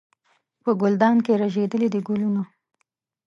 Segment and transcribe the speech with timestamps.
[0.63, 2.41] په ګلدان کې رژېدلي دي ګلونه